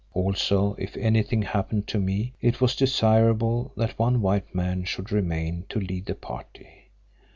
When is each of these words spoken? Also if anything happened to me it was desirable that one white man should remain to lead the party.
Also 0.15 0.73
if 0.79 0.97
anything 0.97 1.43
happened 1.43 1.85
to 1.85 1.99
me 1.99 2.33
it 2.41 2.59
was 2.59 2.75
desirable 2.75 3.71
that 3.77 3.99
one 3.99 4.19
white 4.19 4.55
man 4.55 4.83
should 4.83 5.11
remain 5.11 5.63
to 5.69 5.79
lead 5.79 6.07
the 6.07 6.15
party. 6.15 6.89